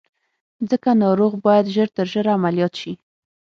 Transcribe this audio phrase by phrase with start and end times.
[0.69, 2.93] ځکه ناروغ بايد ژر تر ژره عمليات شي.